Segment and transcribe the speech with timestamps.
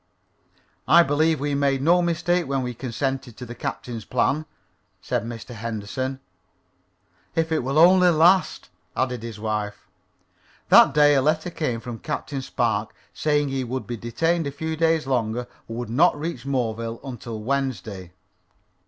[0.87, 4.47] "I believe we made no mistake when we consented to the captain's plan,"
[4.99, 5.53] said Mr.
[5.53, 6.19] Henderson.
[7.35, 9.87] "If it will only last," added his wife.
[10.69, 14.75] That day a letter came from Captain Spark saying he would be detained a few
[14.75, 18.11] days longer and would not reach Moreville until Wednesday.